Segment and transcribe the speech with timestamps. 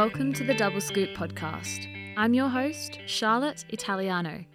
[0.00, 1.86] Welcome to the Double Scoop podcast.
[2.16, 4.46] I'm your host, Charlotte Italiano.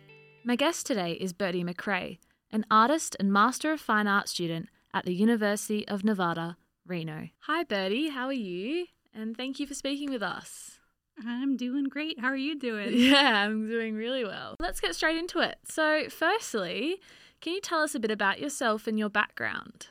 [0.44, 2.18] My guest today is Birdy McCray,
[2.52, 6.58] an artist and Master of Fine Art student at the University of Nevada,
[6.88, 7.30] Reno.
[7.42, 8.88] Hi, Birdy, how are you?
[9.14, 10.80] And thank you for speaking with us.
[11.24, 12.20] I'm doing great.
[12.20, 12.94] How are you doing?
[12.94, 14.56] Yeah, I'm doing really well.
[14.60, 15.60] Let's get straight into it.
[15.66, 17.02] So, firstly,
[17.40, 19.90] can you tell us a bit about yourself and your background?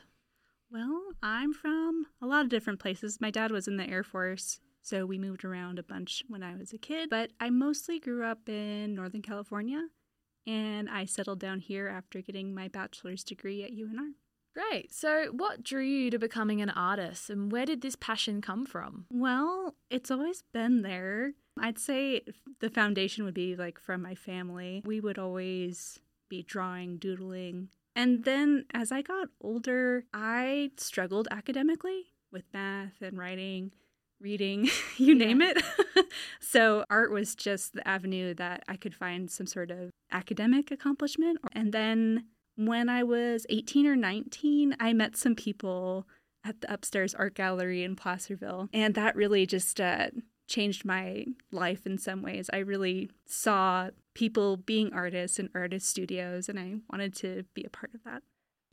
[0.69, 3.21] Well, I'm from a lot of different places.
[3.21, 6.55] My dad was in the Air Force, so we moved around a bunch when I
[6.55, 9.87] was a kid, but I mostly grew up in Northern California
[10.45, 14.11] and I settled down here after getting my bachelor's degree at UNR.
[14.53, 14.93] Great.
[14.93, 19.07] So, what drew you to becoming an artist and where did this passion come from?
[19.11, 21.33] Well, it's always been there.
[21.59, 22.21] I'd say
[22.59, 24.83] the foundation would be like from my family.
[24.85, 27.69] We would always be drawing, doodling.
[27.95, 33.71] And then as I got older, I struggled academically with math and writing,
[34.19, 35.61] reading, you name it.
[36.39, 41.39] so art was just the avenue that I could find some sort of academic accomplishment.
[41.53, 46.07] And then when I was 18 or 19, I met some people
[46.43, 50.07] at the upstairs art gallery in Placerville, and that really just uh,
[50.47, 52.49] changed my life in some ways.
[52.53, 57.69] I really saw people being artists in artist studios, and I wanted to be a
[57.69, 58.21] part of that.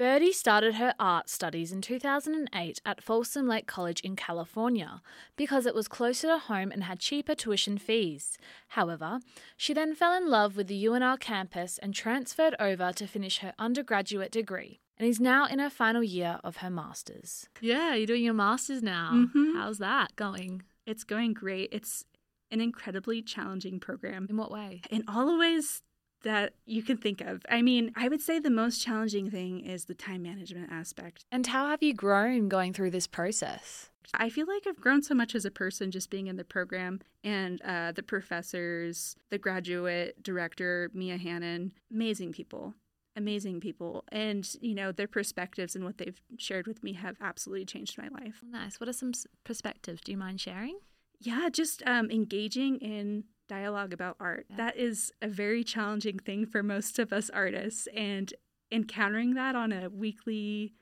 [0.03, 5.01] Birdy started her art studies in 2008 at Folsom Lake College in California
[5.37, 8.37] because it was closer to home and had cheaper tuition fees.
[8.71, 9.21] However,
[9.57, 13.55] she then fell in love with the UNR campus and transferred over to finish her
[13.61, 17.49] undergraduate degree and is now in her final year of her master's.
[17.61, 19.13] Yeah, you're doing your master's now.
[19.33, 19.55] Mhm.
[19.55, 20.65] How's that going?
[20.85, 21.69] It's going great.
[21.71, 22.05] It's
[22.51, 24.83] an incredibly challenging program In what way?
[24.91, 25.81] in all the ways
[26.23, 27.45] that you can think of.
[27.49, 31.25] I mean, I would say the most challenging thing is the time management aspect.
[31.31, 33.91] And how have you grown going through this process?
[34.15, 37.01] I feel like I've grown so much as a person just being in the program
[37.25, 42.75] and uh, the professors, the graduate director, Mia Hannon, amazing people.
[43.15, 44.05] Amazing people.
[44.11, 48.09] And, you know, their perspectives and what they've shared with me have absolutely changed my
[48.09, 48.41] life.
[48.43, 48.81] Nice.
[48.81, 49.13] What are some
[49.45, 50.01] perspectives?
[50.01, 50.79] Do you mind sharing?
[51.21, 54.47] Yeah, just um, engaging in dialogue about art.
[54.49, 54.57] Yeah.
[54.57, 57.87] That is a very challenging thing for most of us artists.
[57.95, 58.33] And
[58.71, 60.73] encountering that on a weekly,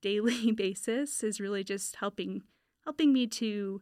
[0.00, 2.42] daily basis is really just helping
[2.84, 3.80] helping me to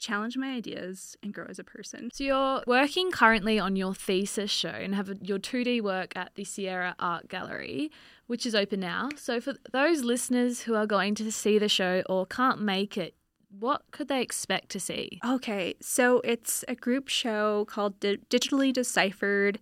[0.00, 2.10] challenge my ideas and grow as a person.
[2.12, 6.42] So you're working currently on your thesis show and have your 2D work at the
[6.42, 7.92] Sierra Art Gallery,
[8.26, 9.10] which is open now.
[9.14, 13.14] So for those listeners who are going to see the show or can't make it,
[13.58, 15.20] what could they expect to see?
[15.24, 19.58] Okay, so it's a group show called Di- Digitally Deciphered,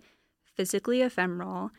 [0.57, 1.71] Physically Ephemeral.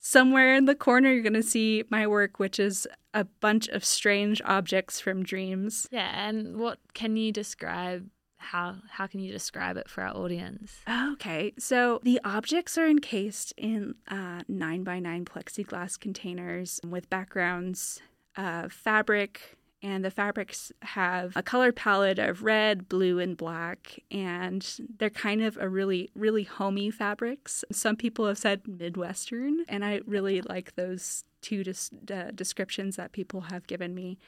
[0.00, 3.84] Somewhere in the corner, you're going to see my work, which is a bunch of
[3.84, 5.88] strange objects from dreams.
[5.90, 8.08] Yeah, and what can you describe?
[8.38, 10.76] How how can you describe it for our audience?
[10.88, 18.00] Okay, so the objects are encased in uh, nine by nine plexiglass containers with backgrounds
[18.38, 24.78] of fabric, and the fabrics have a color palette of red, blue, and black, and
[24.98, 27.64] they're kind of a really, really homey fabrics.
[27.72, 33.12] Some people have said Midwestern, and I really like those two des- uh, descriptions that
[33.12, 34.18] people have given me.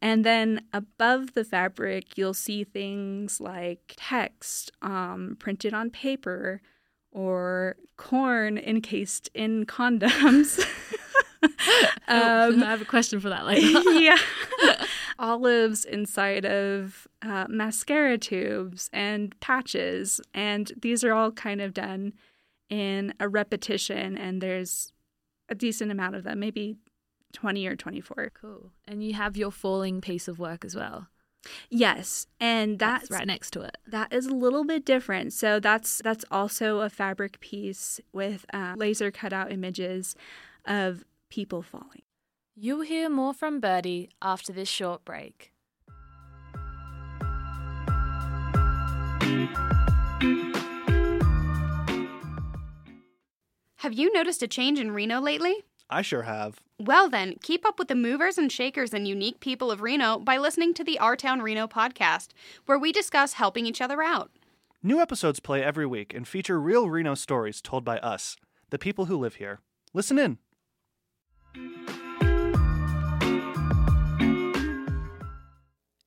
[0.00, 6.62] And then above the fabric, you'll see things like text um, printed on paper
[7.10, 10.64] or corn encased in condoms.
[11.42, 11.50] um,
[12.62, 13.80] I have a question for that later.
[14.00, 14.18] yeah.
[15.18, 20.20] Olives inside of uh, mascara tubes and patches.
[20.34, 22.14] And these are all kind of done
[22.68, 24.92] in a repetition, and there's
[25.48, 26.76] a decent amount of them, maybe
[27.32, 28.30] 20 or 24.
[28.40, 28.70] cool.
[28.86, 31.08] And you have your falling piece of work as well.
[31.70, 33.78] Yes, and That's, that's, right next to it.
[33.86, 35.32] that is a little bit different.
[35.32, 40.14] So that's that's also a fabric piece with uh, laser cutout images
[40.66, 42.02] of people falling.
[42.54, 45.52] You'll hear more from Birdy after this short break.
[53.76, 55.54] Have you noticed a change in Reno lately?
[55.88, 56.60] I sure have.
[56.78, 60.36] Well, then, keep up with the movers and shakers and unique people of Reno by
[60.36, 62.28] listening to the Our Town Reno podcast,
[62.66, 64.30] where we discuss helping each other out.
[64.82, 68.36] New episodes play every week and feature real Reno stories told by us,
[68.68, 69.60] the people who live here.
[69.92, 70.38] Listen in.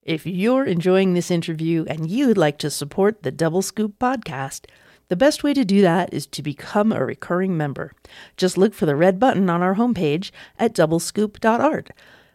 [0.03, 4.65] If you're enjoying this interview and you'd like to support the Double Scoop podcast,
[5.07, 7.93] the best way to do that is to become a recurring member.
[8.35, 11.91] Just look for the red button on our homepage at doublescoop.art.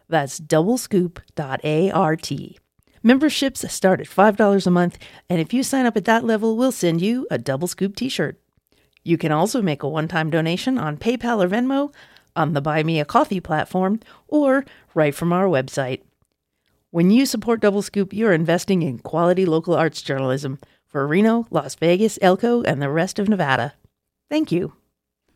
[0.07, 2.31] That's doublescoop.art.
[3.03, 4.97] Memberships start at $5 a month,
[5.29, 8.09] and if you sign up at that level, we'll send you a double scoop t
[8.09, 8.41] shirt.
[9.03, 11.93] You can also make a one time donation on PayPal or Venmo,
[12.39, 14.65] on the Buy Me a Coffee platform, or
[14.95, 16.01] right from our website.
[16.91, 20.57] When you support Double Scoop, you're investing in quality local arts journalism
[20.87, 23.73] for Reno, Las Vegas, Elko, and the rest of Nevada.
[24.29, 24.73] Thank you.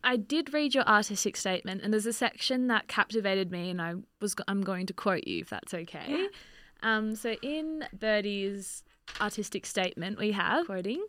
[0.02, 3.94] I did read your artistic statement, and there's a section that captivated me, and I
[4.20, 6.04] was I'm going to quote you if that's okay.
[6.08, 6.26] Yeah.
[6.82, 8.82] Um, so in Birdy's
[9.20, 11.04] artistic statement, we have quoting.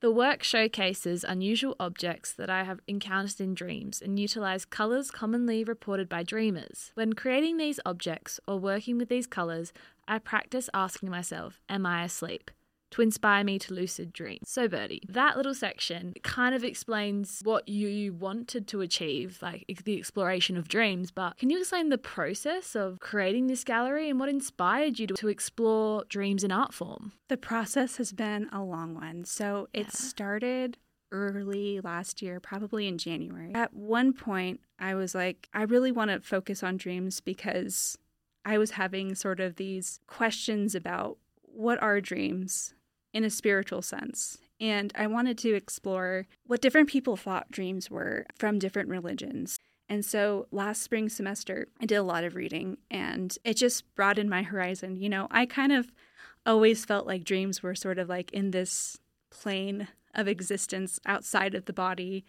[0.00, 5.62] The work showcases unusual objects that I have encountered in dreams and utilize colors commonly
[5.62, 6.90] reported by dreamers.
[6.94, 9.74] When creating these objects or working with these colors,
[10.08, 12.50] I practice asking myself, Am I asleep?
[12.92, 14.38] To inspire me to lucid dream.
[14.44, 19.96] So, Birdy, that little section kind of explains what you wanted to achieve, like the
[19.96, 21.12] exploration of dreams.
[21.12, 25.28] But can you explain the process of creating this gallery and what inspired you to
[25.28, 27.12] explore dreams in art form?
[27.28, 29.24] The process has been a long one.
[29.24, 29.90] So, it Yeah.
[29.90, 30.76] started
[31.12, 33.52] early last year, probably in January.
[33.54, 37.96] At one point, I was like, I really want to focus on dreams because
[38.44, 42.74] I was having sort of these questions about what are dreams
[43.12, 44.38] in a spiritual sense.
[44.60, 49.58] And I wanted to explore what different people thought dreams were from different religions.
[49.88, 54.30] And so last spring semester, I did a lot of reading and it just broadened
[54.30, 54.96] my horizon.
[54.96, 55.90] You know, I kind of
[56.46, 58.98] always felt like dreams were sort of like in this
[59.30, 62.24] plane of existence outside of the body.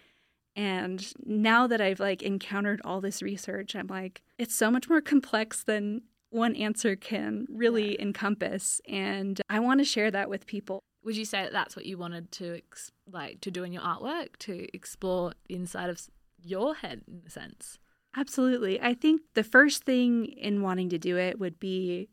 [0.56, 5.02] And now that I've like encountered all this research, I'm like, it's so much more
[5.02, 6.02] complex than
[6.32, 8.82] one answer can really encompass.
[8.88, 10.82] And I want to share that with people.
[11.04, 13.84] Would you say that that's what you wanted to ex- like to do in your
[13.84, 16.02] artwork to explore the inside of
[16.42, 17.80] your head in a sense?
[18.16, 18.82] Absolutely.
[18.82, 22.10] I think the first thing in wanting to do it would be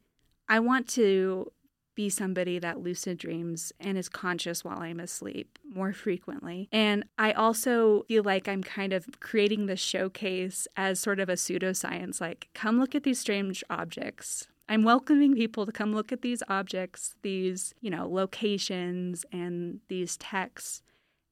[0.49, 1.53] I want to
[1.99, 6.69] be somebody that lucid dreams and is conscious while I'm asleep more frequently.
[6.71, 11.33] And I also feel like I'm kind of creating this showcase as sort of a
[11.33, 14.47] pseudoscience like, come look at these strange objects.
[14.69, 20.17] I'm welcoming people to come look at these objects, these, you know, locations and these
[20.19, 20.83] texts.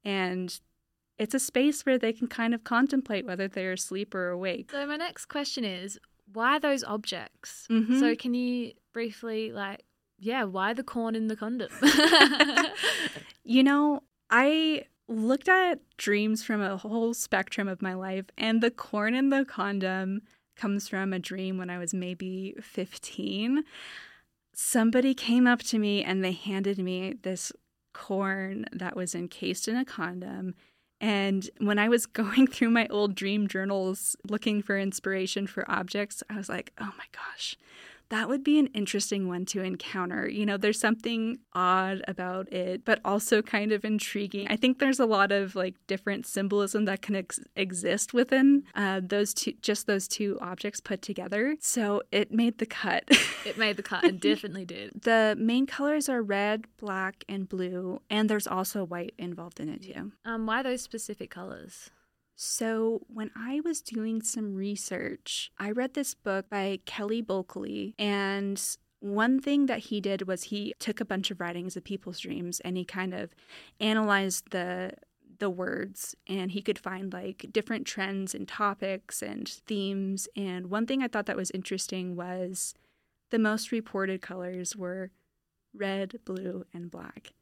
[0.05, 0.59] And
[1.17, 4.73] it's a space where they can kind of contemplate whether they're asleep or awake.
[4.73, 5.97] So my next question is,
[6.33, 7.69] why those objects?
[7.71, 8.01] Mhm.
[8.01, 9.85] So can you briefly like,
[10.19, 11.71] yeah, why the corn in the condom?
[13.49, 18.73] You know, I looked at dreams from a whole spectrum of my life, and the
[18.73, 20.23] corn in the condom
[20.57, 23.63] comes from a dream when I was maybe 15.
[24.53, 27.53] Somebody came up to me and they handed me this
[27.95, 30.57] corn that was encased in a condom.
[31.01, 36.25] And when I was going through my old dream journals looking for inspiration for objects,
[36.29, 37.57] I was like, oh my gosh,
[38.11, 40.29] that would be an interesting one to encounter.
[40.29, 44.47] You know, there's something odd about it, but also kind of intriguing.
[44.49, 49.01] I think there's a lot of like different symbolism that can ex- exist within uh,
[49.05, 51.57] those two, just those two objects put together.
[51.61, 53.05] So it made the cut.
[53.45, 54.05] it made the cut.
[54.05, 55.03] It definitely did.
[55.03, 59.83] the main colors are red, black, and blue, and there's also white involved in it
[59.83, 60.13] too.
[60.25, 61.91] Um, why those specific colors?
[62.39, 68.63] So, when I was doing some research, I read this book by Kelly Bulkeley, and
[69.01, 72.61] one thing that he did was he took a bunch of writings of people's dreams
[72.61, 73.35] and he kind of
[73.81, 74.93] analyzed the
[75.39, 80.87] the words and he could find like different trends and topics and themes and one
[80.87, 82.73] thing I thought that was interesting was
[83.31, 85.11] the most reported colors were
[85.75, 87.35] red, blue, and black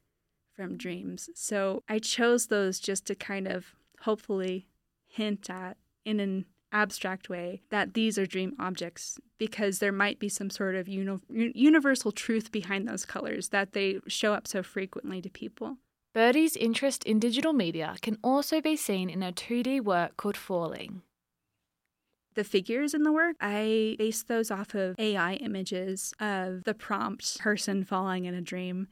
[0.53, 1.29] from dreams.
[1.35, 4.67] So I chose those just to kind of hopefully
[5.15, 10.27] hint at in an abstract way that these are dream objects because there might be
[10.27, 15.21] some sort of uni- universal truth behind those colors that they show up so frequently
[15.21, 15.77] to people.
[16.13, 21.01] Birdy's interest in digital media can also be seen in a 2D work called Falling.
[22.35, 27.39] The figures in the work, I based those off of AI images of the prompt
[27.39, 28.87] person falling in a dream.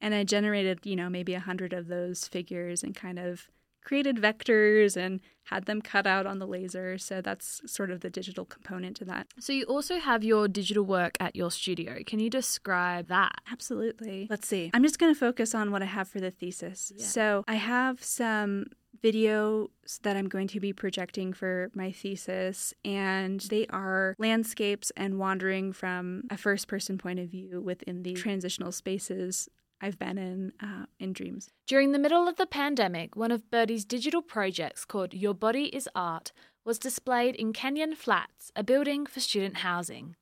[0.00, 3.48] And I generated, you know, maybe a hundred of those figures and kind of
[3.88, 6.98] created vectors and had them cut out on the laser.
[6.98, 9.28] So that's sort of the digital component to that.
[9.40, 12.02] So you also have your digital work at your studio.
[12.06, 13.36] Can you describe that?
[13.50, 14.26] Absolutely.
[14.28, 14.70] Let's see.
[14.74, 16.92] I'm just going to focus on what I have for the thesis.
[16.94, 17.06] Yeah.
[17.06, 18.66] So I have some
[19.02, 19.68] videos
[20.02, 25.72] that I'm going to be projecting for my thesis, and they are landscapes and wandering
[25.72, 29.48] from a first person point of view within the transitional spaces
[29.80, 31.50] I've been in uh, in dreams.
[31.66, 35.88] During the middle of the pandemic, one of Birdy's digital projects called Your Body is
[35.94, 36.32] Art
[36.64, 40.16] was displayed in Canyon Flats, a building for student housing.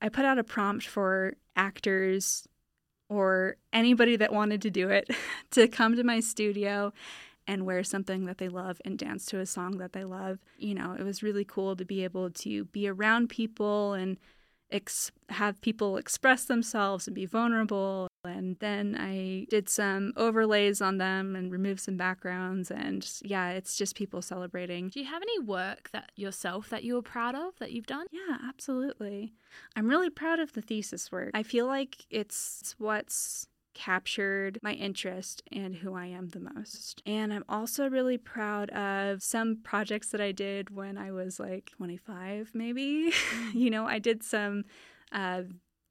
[0.00, 2.48] I put out a prompt for actors
[3.08, 5.10] or anybody that wanted to do it
[5.50, 6.92] to come to my studio
[7.46, 10.38] and wear something that they love and dance to a song that they love.
[10.56, 14.18] You know, it was really cool to be able to be around people and
[14.70, 18.06] ex- have people express themselves and be vulnerable.
[18.24, 22.70] And then I did some overlays on them and removed some backgrounds.
[22.70, 24.88] And yeah, it's just people celebrating.
[24.88, 28.06] Do you have any work that yourself that you were proud of that you've done?
[28.10, 29.32] Yeah, absolutely.
[29.74, 31.30] I'm really proud of the thesis work.
[31.34, 37.02] I feel like it's what's captured my interest and who I am the most.
[37.06, 41.70] And I'm also really proud of some projects that I did when I was like
[41.76, 43.12] 25, maybe.
[43.54, 44.64] you know, I did some
[45.12, 45.42] uh,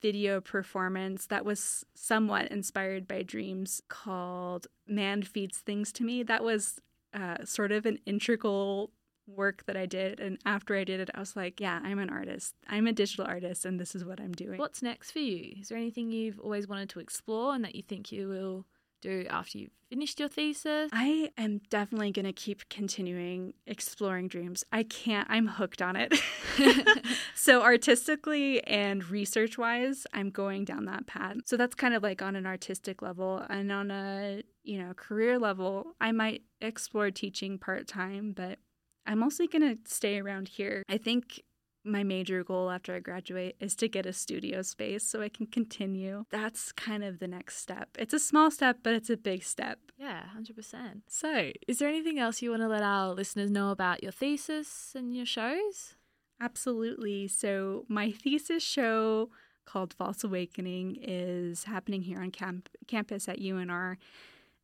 [0.02, 6.24] video performance that was somewhat inspired by dreams called Man Feeds Things to Me.
[6.24, 6.80] That was
[7.14, 8.92] uh, sort of an integral
[9.28, 10.20] work that I did.
[10.20, 12.56] And after I did it, I was like, yeah, I'm an artist.
[12.68, 14.58] I'm a digital artist, and this is what I'm doing.
[14.58, 15.56] What's next for you?
[15.62, 18.66] Is there anything you've always wanted to explore and that you think you will
[19.02, 20.90] do after you've finished your thesis?
[20.94, 24.64] I am definitely going to keep continuing exploring dreams.
[24.72, 26.14] I can't, I'm hooked on it.
[27.36, 31.38] so, artistically and research wise, I'm going down that path.
[31.46, 33.44] So, that's kind of like on an artistic level.
[33.50, 38.60] And on a, you know, career level, I might explore teaching part time, but
[39.06, 40.84] I'm mostly going to stay around here.
[40.88, 41.42] I think
[41.84, 45.46] my major goal after I graduate is to get a studio space so I can
[45.46, 46.26] continue.
[46.30, 47.90] That's kind of the next step.
[47.98, 49.80] It's a small step, but it's a big step.
[49.98, 51.02] Yeah, 100%.
[51.08, 54.94] So, is there anything else you want to let our listeners know about your thesis
[54.96, 55.96] and your shows?
[56.42, 57.28] Absolutely.
[57.28, 59.30] So, my thesis show
[59.66, 63.98] called False Awakening is happening here on camp- campus at UNR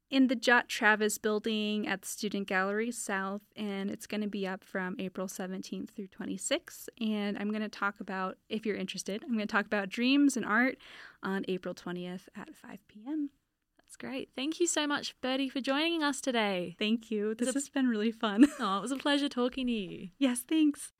[0.10, 4.46] in the Jot Travis building at the Student Gallery South, and it's going to be
[4.48, 6.88] up from April 17th through 26th.
[7.02, 10.38] And I'm going to talk about, if you're interested, I'm going to talk about dreams
[10.38, 10.78] and art
[11.24, 13.32] on April 20th at 5 p.m.
[13.80, 14.30] That's great.
[14.36, 16.76] Thank you so much, Birdy, for joining us today.
[16.78, 17.34] Thank you.
[17.36, 18.46] This a- has been really fun.
[18.60, 20.10] oh, it was a pleasure talking to you.
[20.18, 20.92] Yes, thanks.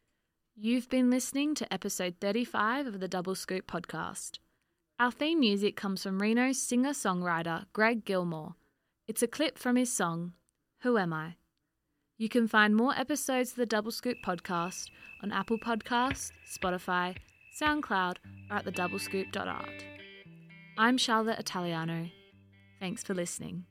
[0.56, 4.40] You've been listening to episode 35 of the Double Scoop podcast.
[5.00, 8.56] Our theme music comes from Reno's singer songwriter Greg Gilmore.
[9.08, 10.34] It's a clip from his song,
[10.82, 11.36] Who Am I?
[12.18, 14.90] You can find more episodes of the Double Scoop podcast
[15.22, 17.16] on Apple Podcasts, Spotify,
[17.62, 18.18] SoundCloud,
[18.50, 19.86] or at thedoublescoop.art.
[20.80, 22.10] I'm Charlotte Italiano.
[22.80, 23.66] Thanks for listening.